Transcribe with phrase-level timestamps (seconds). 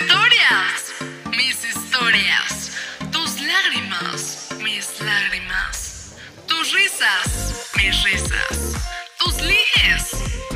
[0.00, 0.94] historias,
[1.36, 2.72] mis historias.
[3.12, 6.16] Tus lágrimas, mis lágrimas.
[6.48, 8.74] Tus risas, mis risas.
[9.18, 10.04] Tus ligues,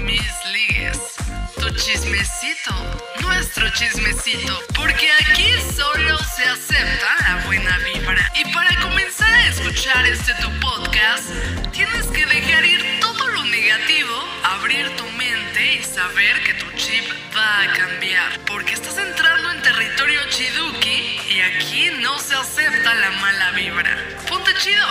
[0.03, 0.99] mis ligues.
[1.57, 2.75] Tu chismecito,
[3.21, 4.59] nuestro chismecito.
[4.75, 8.33] Porque aquí solo se acepta la buena vibra.
[8.35, 11.25] Y para comenzar a escuchar este tu podcast,
[11.73, 15.18] tienes que dejar ir todo lo negativo, abrir tu mente
[15.79, 17.05] y saber que tu chip
[17.37, 18.39] va a cambiar.
[18.47, 23.97] Porque estás entrando en territorio chiduki y aquí no se acepta la mala vibra.
[24.29, 24.87] Ponte chido.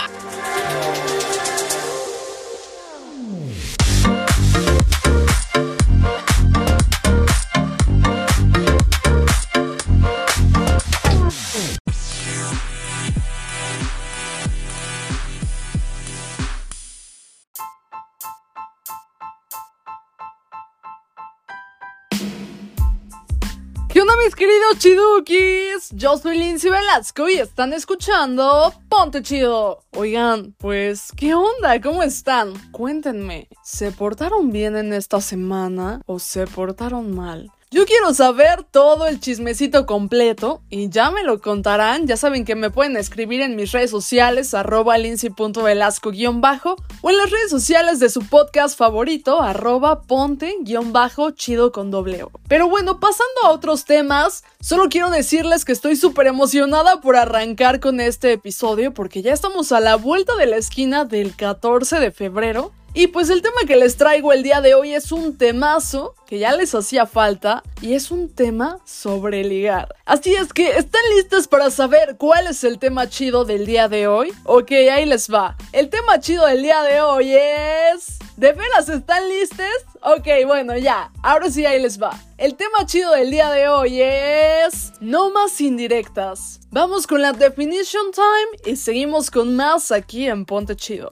[23.98, 25.90] ¿Qué onda mis queridos chidukis?
[25.90, 29.82] Yo soy Lindsay Velasco y están escuchando Ponte Chido.
[29.90, 31.80] Oigan, pues, ¿qué onda?
[31.80, 32.52] ¿Cómo están?
[32.70, 37.50] Cuéntenme, ¿se portaron bien en esta semana o se portaron mal?
[37.70, 42.06] Yo quiero saber todo el chismecito completo y ya me lo contarán.
[42.06, 47.30] Ya saben que me pueden escribir en mis redes sociales, arroba lindsay.velasco-bajo o en las
[47.30, 52.24] redes sociales de su podcast favorito, arroba ponte-chido con doble.
[52.48, 57.80] Pero bueno, pasando a otros temas, solo quiero decirles que estoy súper emocionada por arrancar
[57.80, 62.12] con este episodio porque ya estamos a la vuelta de la esquina del 14 de
[62.12, 66.16] febrero y pues el tema que les traigo el día de hoy es un temazo
[66.26, 69.94] que ya les hacía falta y es un tema sobre ligar.
[70.04, 74.08] Así es que, ¿están listos para saber cuál es el tema chido del día de
[74.08, 74.32] hoy?
[74.42, 75.56] Ok, ahí les va.
[75.70, 78.18] El tema chido del día de hoy es...
[78.36, 79.66] ¿De veras están listos?
[80.02, 81.12] Ok, bueno, ya.
[81.22, 82.18] Ahora sí, ahí les va.
[82.36, 84.92] El tema chido del día de hoy es...
[85.00, 86.58] No más indirectas.
[86.72, 91.10] Vamos con la definition time y seguimos con más aquí en Ponte Chido.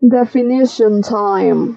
[0.00, 1.76] Definition time.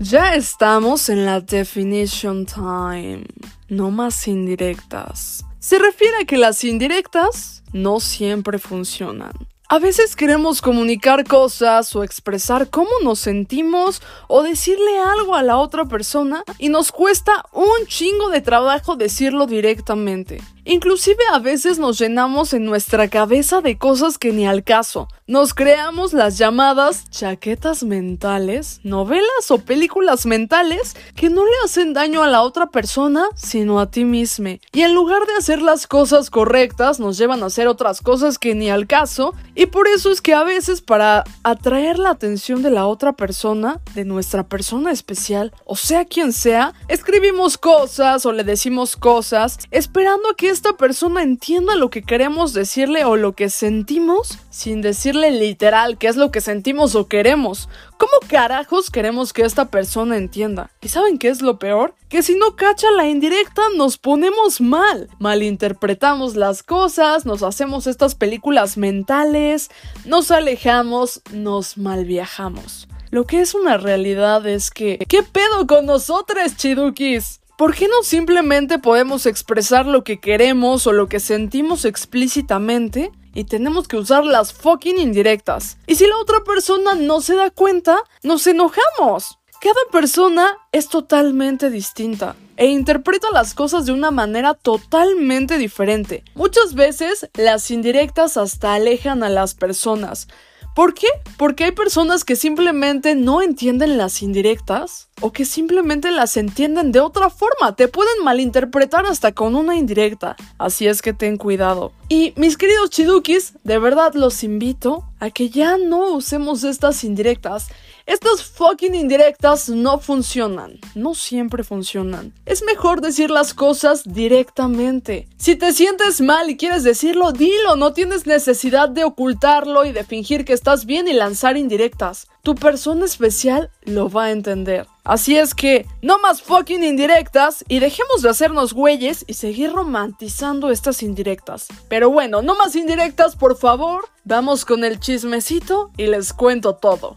[0.00, 3.26] Ya estamos en la definition time.
[3.68, 5.44] No más indirectas.
[5.58, 9.32] Se refiere a que las indirectas no siempre funcionan.
[9.72, 15.56] A veces queremos comunicar cosas o expresar cómo nos sentimos o decirle algo a la
[15.56, 20.42] otra persona y nos cuesta un chingo de trabajo decirlo directamente.
[20.64, 25.08] Inclusive a veces nos llenamos en nuestra cabeza de cosas que ni al caso.
[25.26, 32.22] Nos creamos las llamadas chaquetas mentales, novelas o películas mentales que no le hacen daño
[32.22, 34.32] a la otra persona, sino a ti mismo.
[34.72, 38.54] Y en lugar de hacer las cosas correctas, nos llevan a hacer otras cosas que
[38.54, 39.34] ni al caso.
[39.54, 43.80] Y por eso es que a veces para atraer la atención de la otra persona,
[43.94, 50.30] de nuestra persona especial, o sea quien sea, escribimos cosas o le decimos cosas esperando
[50.30, 55.30] a que esta persona entienda lo que queremos decirle o lo que sentimos sin decirle
[55.30, 57.68] literal qué es lo que sentimos o queremos.
[57.98, 60.70] ¿Cómo carajos queremos que esta persona entienda?
[60.80, 61.94] ¿Y saben qué es lo peor?
[62.08, 68.14] Que si no cacha la indirecta nos ponemos mal, malinterpretamos las cosas, nos hacemos estas
[68.14, 69.70] películas mentales,
[70.04, 72.88] nos alejamos, nos malviajamos.
[73.10, 74.98] Lo que es una realidad es que...
[75.08, 77.41] ¿Qué pedo con nosotros, chidukis?
[77.62, 83.44] ¿Por qué no simplemente podemos expresar lo que queremos o lo que sentimos explícitamente y
[83.44, 85.78] tenemos que usar las fucking indirectas?
[85.86, 89.38] Y si la otra persona no se da cuenta, nos enojamos.
[89.60, 96.24] Cada persona es totalmente distinta e interpreta las cosas de una manera totalmente diferente.
[96.34, 100.26] Muchas veces las indirectas hasta alejan a las personas.
[100.74, 101.06] ¿Por qué?
[101.36, 107.00] Porque hay personas que simplemente no entienden las indirectas o que simplemente las entienden de
[107.00, 107.76] otra forma.
[107.76, 110.34] Te pueden malinterpretar hasta con una indirecta.
[110.56, 111.92] Así es que ten cuidado.
[112.08, 117.68] Y mis queridos chidukis, de verdad los invito a que ya no usemos estas indirectas.
[118.06, 120.78] Estas fucking indirectas no funcionan.
[120.94, 122.32] No siempre funcionan.
[122.46, 125.28] Es mejor decir las cosas directamente.
[125.36, 127.76] Si te sientes mal y quieres decirlo, dilo.
[127.76, 132.26] No tienes necesidad de ocultarlo y de fingir que estás bien y lanzar indirectas.
[132.42, 134.88] Tu persona especial lo va a entender.
[135.04, 140.70] Así es que, no más fucking indirectas y dejemos de hacernos güeyes y seguir romantizando
[140.70, 141.68] estas indirectas.
[141.88, 144.08] Pero bueno, no más indirectas, por favor.
[144.24, 147.16] Vamos con el chismecito y les cuento todo.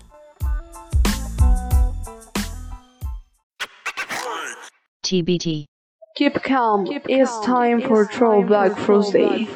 [5.06, 5.66] TBT.
[6.16, 6.88] Keep calm.
[6.90, 9.48] It's time for Throwback Thursday.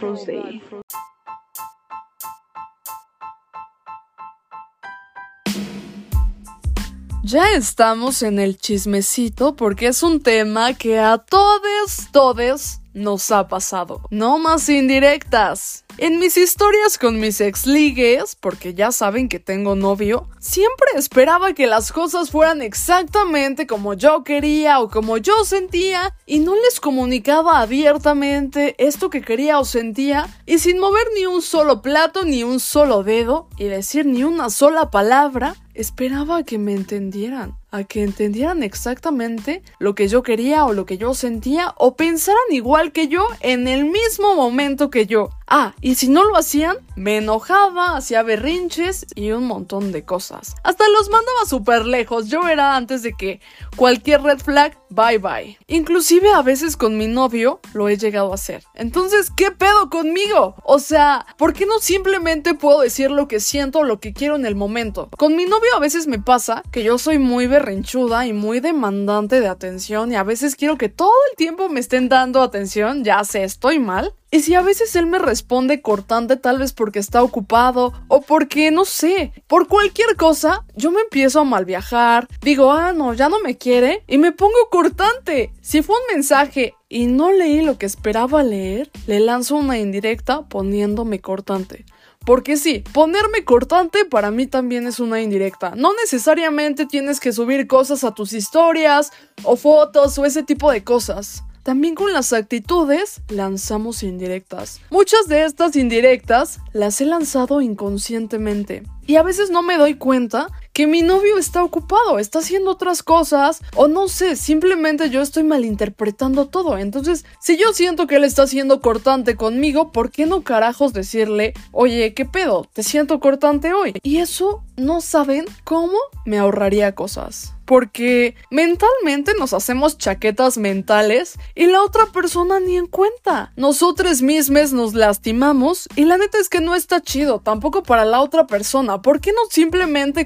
[7.23, 13.47] Ya estamos en el chismecito porque es un tema que a todos, todos nos ha
[13.47, 14.01] pasado.
[14.09, 15.85] No más indirectas.
[15.97, 21.53] En mis historias con mis ex ligues, porque ya saben que tengo novio, siempre esperaba
[21.53, 26.79] que las cosas fueran exactamente como yo quería o como yo sentía y no les
[26.79, 32.43] comunicaba abiertamente esto que quería o sentía y sin mover ni un solo plato ni
[32.43, 38.03] un solo dedo y decir ni una sola palabra, esperaba que me entendieran a que
[38.03, 43.07] entendieran exactamente lo que yo quería o lo que yo sentía o pensaran igual que
[43.07, 45.29] yo en el mismo momento que yo.
[45.51, 50.55] Ah, y si no lo hacían, me enojaba, hacía berrinches y un montón de cosas.
[50.63, 52.27] Hasta los mandaba súper lejos.
[52.27, 53.41] Yo era antes de que
[53.75, 55.57] cualquier red flag, bye bye.
[55.67, 58.63] Inclusive a veces con mi novio lo he llegado a hacer.
[58.75, 60.53] Entonces, ¿qué pedo conmigo?
[60.63, 64.35] O sea, ¿por qué no simplemente puedo decir lo que siento o lo que quiero
[64.35, 65.09] en el momento?
[65.17, 69.41] Con mi novio a veces me pasa que yo soy muy berrinchuda y muy demandante
[69.41, 73.23] de atención y a veces quiero que todo el tiempo me estén dando atención, ya
[73.25, 74.13] sé, estoy mal.
[74.31, 78.71] Y si a veces él me responde cortante tal vez porque está ocupado o porque
[78.71, 83.27] no sé, por cualquier cosa, yo me empiezo a mal viajar, digo, ah, no, ya
[83.27, 85.51] no me quiere y me pongo cortante.
[85.61, 90.43] Si fue un mensaje y no leí lo que esperaba leer, le lanzo una indirecta
[90.43, 91.85] poniéndome cortante.
[92.25, 95.73] Porque sí, ponerme cortante para mí también es una indirecta.
[95.75, 99.11] No necesariamente tienes que subir cosas a tus historias
[99.43, 101.43] o fotos o ese tipo de cosas.
[101.63, 104.79] También con las actitudes lanzamos indirectas.
[104.89, 108.83] Muchas de estas indirectas las he lanzado inconscientemente.
[109.05, 113.03] Y a veces no me doy cuenta que mi novio está ocupado, está haciendo otras
[113.03, 116.77] cosas o no sé, simplemente yo estoy malinterpretando todo.
[116.77, 121.53] Entonces, si yo siento que él está siendo cortante conmigo, ¿por qué no carajos decirle,
[121.71, 122.67] oye, ¿qué pedo?
[122.73, 123.93] Te siento cortante hoy.
[124.03, 131.67] Y eso, no saben cómo me ahorraría cosas porque mentalmente nos hacemos chaquetas mentales y
[131.67, 133.53] la otra persona ni en cuenta.
[133.57, 138.21] Nosotros mismos nos lastimamos y la neta es que no está chido tampoco para la
[138.21, 139.03] otra persona.
[139.03, 140.25] ¿Por qué no simplemente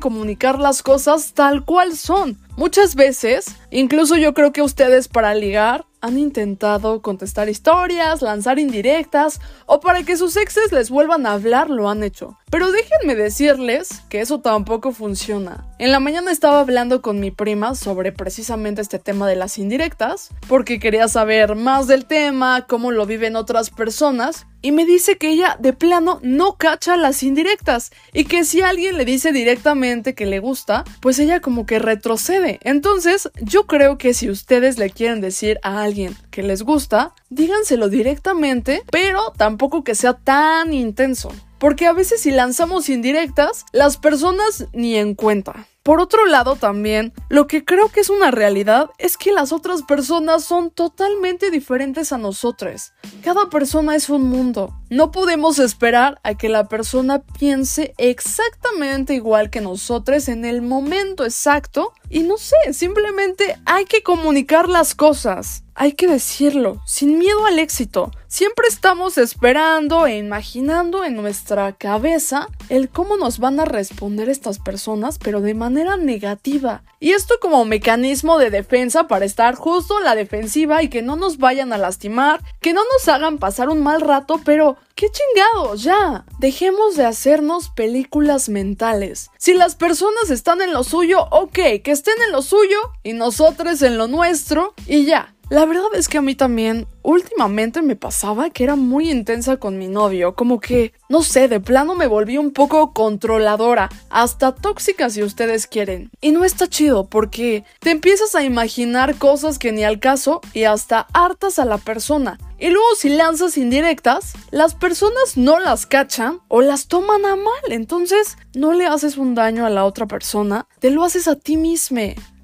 [0.59, 2.37] las cosas tal cual son?
[2.55, 9.39] Muchas veces, incluso yo creo que ustedes para ligar han intentado contestar historias, lanzar indirectas
[9.65, 12.37] o para que sus exes les vuelvan a hablar lo han hecho.
[12.51, 15.65] Pero déjenme decirles que eso tampoco funciona.
[15.79, 20.29] En la mañana estaba hablando con mi prima sobre precisamente este tema de las indirectas,
[20.49, 25.29] porque quería saber más del tema, cómo lo viven otras personas, y me dice que
[25.29, 30.25] ella de plano no cacha las indirectas y que si alguien le dice directamente que
[30.25, 32.59] le gusta, pues ella como que retrocede.
[32.63, 37.89] Entonces, yo creo que si ustedes le quieren decir a alguien que les gusta, díganselo
[37.89, 41.29] directamente, pero tampoco que sea tan intenso.
[41.59, 45.67] Porque a veces si lanzamos indirectas, las personas ni en cuenta.
[45.83, 49.83] Por otro lado también, lo que creo que es una realidad es que las otras
[49.83, 52.93] personas son totalmente diferentes a nosotros.
[53.21, 54.73] Cada persona es un mundo.
[54.89, 61.25] No podemos esperar a que la persona piense exactamente igual que nosotros en el momento
[61.25, 61.91] exacto.
[62.13, 67.59] Y no sé, simplemente hay que comunicar las cosas hay que decirlo, sin miedo al
[67.59, 68.11] éxito.
[68.27, 74.59] Siempre estamos esperando e imaginando en nuestra cabeza el cómo nos van a responder estas
[74.59, 76.83] personas, pero de manera negativa.
[76.99, 81.15] Y esto como mecanismo de defensa para estar justo en la defensiva y que no
[81.15, 85.83] nos vayan a lastimar, que no nos hagan pasar un mal rato, pero ¡qué chingados!
[85.83, 89.29] Ya, dejemos de hacernos películas mentales.
[89.37, 93.81] Si las personas están en lo suyo, ok, que estén en lo suyo y nosotros
[93.81, 95.35] en lo nuestro y ya.
[95.49, 99.77] La verdad es que a mí también últimamente me pasaba que era muy intensa con
[99.77, 105.09] mi novio, como que, no sé, de plano me volví un poco controladora, hasta tóxica
[105.09, 106.09] si ustedes quieren.
[106.21, 110.63] Y no está chido porque te empiezas a imaginar cosas que ni al caso y
[110.63, 112.39] hasta hartas a la persona.
[112.57, 117.71] Y luego si lanzas indirectas, las personas no las cachan o las toman a mal.
[117.71, 121.57] Entonces no le haces un daño a la otra persona, te lo haces a ti
[121.57, 121.83] mismo.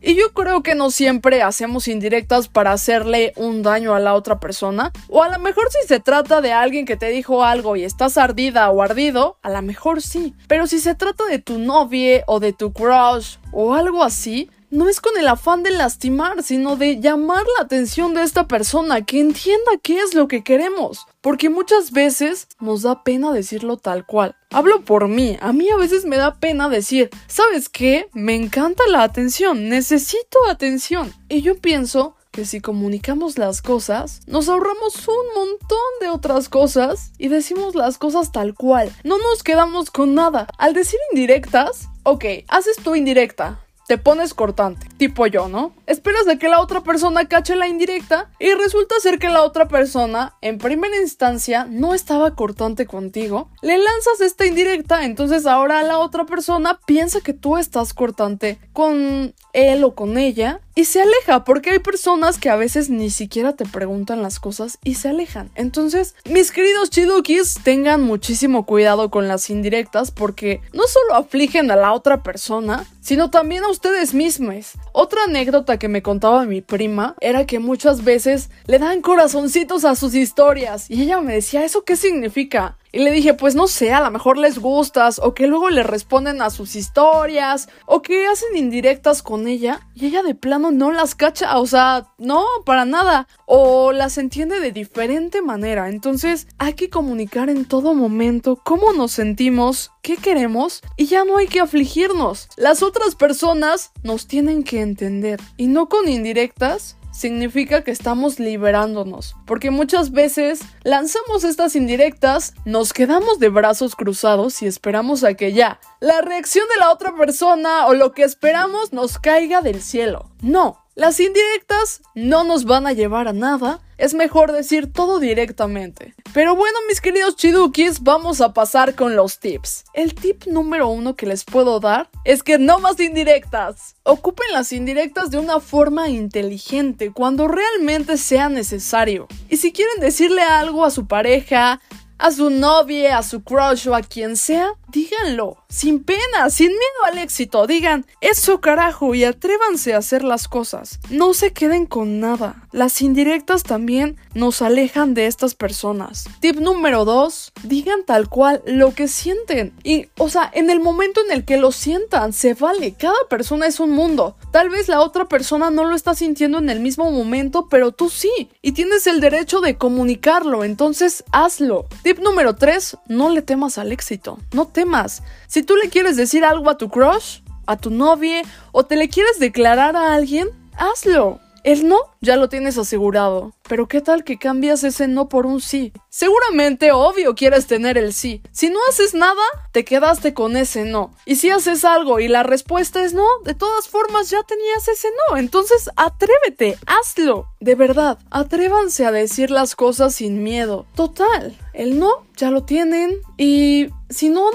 [0.01, 4.39] Y yo creo que no siempre hacemos indirectas para hacerle un daño a la otra
[4.39, 4.91] persona.
[5.09, 8.17] O a lo mejor si se trata de alguien que te dijo algo y estás
[8.17, 10.33] ardida o ardido, a lo mejor sí.
[10.47, 14.87] Pero si se trata de tu novia o de tu crush o algo así, no
[14.87, 19.19] es con el afán de lastimar, sino de llamar la atención de esta persona, que
[19.19, 21.07] entienda qué es lo que queremos.
[21.21, 24.35] Porque muchas veces nos da pena decirlo tal cual.
[24.51, 28.09] Hablo por mí, a mí a veces me da pena decir, ¿sabes qué?
[28.13, 31.13] Me encanta la atención, necesito atención.
[31.29, 37.11] Y yo pienso que si comunicamos las cosas, nos ahorramos un montón de otras cosas
[37.19, 38.91] y decimos las cosas tal cual.
[39.03, 40.47] No nos quedamos con nada.
[40.57, 45.73] Al decir indirectas, ok, haces tu indirecta, te pones cortante, tipo yo, ¿no?
[45.87, 49.67] Esperas de que la otra persona cache la indirecta y resulta ser que la otra
[49.67, 53.49] persona, en primera instancia, no estaba cortante contigo.
[53.63, 59.33] Le lanzas esta indirecta, entonces ahora la otra persona piensa que tú estás cortante con
[59.53, 63.51] él o con ella y se aleja porque hay personas que a veces ni siquiera
[63.51, 65.51] te preguntan las cosas y se alejan.
[65.55, 71.75] Entonces, mis queridos chidukis, tengan muchísimo cuidado con las indirectas porque no solo afligen a
[71.75, 74.71] la otra persona, sino también a ustedes mismos.
[74.93, 79.95] Otra anécdota que me contaba mi prima era que muchas veces le dan corazoncitos a
[79.95, 82.77] sus historias y ella me decía, ¿eso qué significa?
[82.91, 85.83] Y le dije, pues no sé, a lo mejor les gustas, o que luego le
[85.83, 90.91] responden a sus historias, o que hacen indirectas con ella, y ella de plano no
[90.91, 95.89] las cacha, o sea, no, para nada, o las entiende de diferente manera.
[95.89, 101.37] Entonces, hay que comunicar en todo momento cómo nos sentimos, qué queremos, y ya no
[101.37, 102.49] hay que afligirnos.
[102.57, 109.35] Las otras personas nos tienen que entender, y no con indirectas, significa que estamos liberándonos,
[109.45, 115.51] porque muchas veces lanzamos estas indirectas, nos quedamos de brazos cruzados y esperamos a que
[115.51, 120.29] ya la reacción de la otra persona o lo que esperamos nos caiga del cielo.
[120.41, 126.13] No, las indirectas no nos van a llevar a nada, es mejor decir todo directamente.
[126.33, 129.85] Pero bueno, mis queridos chidukis, vamos a pasar con los tips.
[129.93, 133.95] El tip número uno que les puedo dar es que no más indirectas.
[134.03, 139.29] Ocupen las indirectas de una forma inteligente cuando realmente sea necesario.
[139.47, 141.79] Y si quieren decirle algo a su pareja,
[142.17, 147.03] a su novia, a su crush o a quien sea, díganlo, sin pena, sin miedo
[147.05, 150.99] al éxito, digan, eso carajo y atrévanse a hacer las cosas.
[151.09, 152.67] No se queden con nada.
[152.71, 156.27] Las indirectas también nos alejan de estas personas.
[156.39, 159.73] Tip número 2, digan tal cual lo que sienten.
[159.83, 163.67] Y, o sea, en el momento en el que lo sientan, se vale, cada persona
[163.67, 164.35] es un mundo.
[164.51, 168.09] Tal vez la otra persona no lo está sintiendo en el mismo momento, pero tú
[168.09, 168.49] sí.
[168.61, 171.85] Y tienes el derecho de comunicarlo, entonces hazlo.
[172.03, 174.39] Tip número 3, no le temas al éxito.
[174.53, 175.23] No temas.
[175.47, 179.09] Si tú le quieres decir algo a tu crush, a tu novia, o te le
[179.09, 181.41] quieres declarar a alguien, hazlo.
[181.65, 183.51] El no ya lo tienes asegurado.
[183.67, 185.91] Pero ¿qué tal que cambias ese no por un sí?
[186.07, 188.41] Seguramente, obvio, quieres tener el sí.
[188.53, 189.43] Si no haces nada,
[189.73, 191.11] te quedaste con ese no.
[191.25, 195.09] Y si haces algo y la respuesta es no, de todas formas ya tenías ese
[195.29, 195.37] no.
[195.37, 197.47] Entonces, atrévete, hazlo.
[197.59, 200.85] De verdad, atrévanse a decir las cosas sin miedo.
[200.95, 204.49] Total, el no ya lo tienen y si no,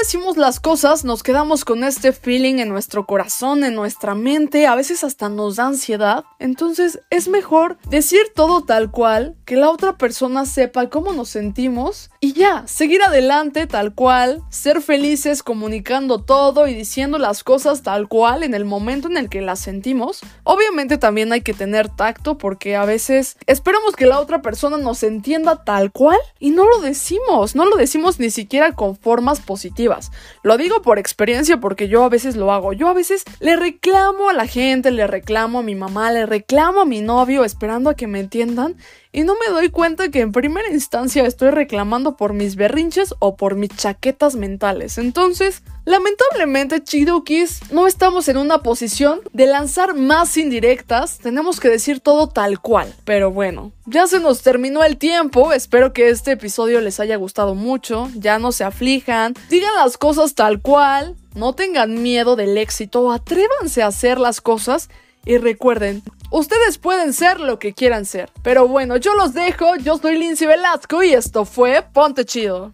[0.00, 4.74] decimos las cosas, nos quedamos con este feeling en nuestro corazón, en nuestra mente, a
[4.74, 6.24] veces hasta nos da ansiedad.
[6.38, 12.10] Entonces es mejor decir todo tal cual, que la otra persona sepa cómo nos sentimos
[12.20, 18.08] y ya, seguir adelante tal cual, ser felices comunicando todo y diciendo las cosas tal
[18.08, 20.20] cual en el momento en el que las sentimos.
[20.44, 25.02] Obviamente también hay que tener tacto porque a veces esperamos que la otra persona nos
[25.02, 30.10] entienda tal cual y no lo decimos, no lo decimos ni siquiera con formas positivas.
[30.42, 32.72] Lo digo por experiencia porque yo a veces lo hago.
[32.72, 36.80] Yo a veces le reclamo a la gente, le reclamo a mi mamá, le reclamo
[36.80, 38.76] a mi novio esperando a que me entiendan
[39.12, 43.36] y no me doy cuenta que en primera instancia estoy reclamando por mis berrinches o
[43.36, 44.96] por mis chaquetas mentales.
[44.96, 52.00] Entonces, lamentablemente, Chidukis, no estamos en una posición de lanzar más indirectas, tenemos que decir
[52.00, 52.94] todo tal cual.
[53.04, 57.54] Pero bueno, ya se nos terminó el tiempo, espero que este episodio les haya gustado
[57.54, 63.12] mucho, ya no se aflijan, digan las cosas tal cual, no tengan miedo del éxito,
[63.12, 64.88] atrévanse a hacer las cosas.
[65.24, 66.02] Y recuerden,
[66.32, 68.30] ustedes pueden ser lo que quieran ser.
[68.42, 72.72] Pero bueno, yo los dejo, yo soy Lindsay Velasco y esto fue Ponte Chido.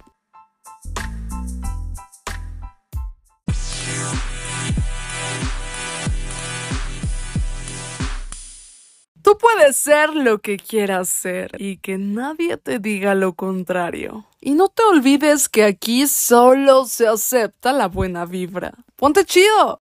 [9.29, 14.25] Tú puedes ser lo que quieras ser y que nadie te diga lo contrario.
[14.41, 18.73] Y no te olvides que aquí solo se acepta la buena vibra.
[18.97, 19.77] Ponte chido.